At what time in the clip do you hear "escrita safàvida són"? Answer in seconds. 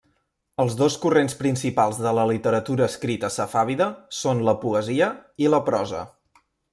2.93-4.41